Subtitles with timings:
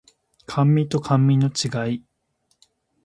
[0.47, 2.03] 甘味と甘味の違い